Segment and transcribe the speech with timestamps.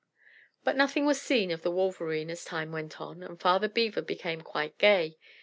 [0.63, 4.41] But nothing was seen of the Wolverene as time went on, and Father Beaver became
[4.41, 5.19] quite gay.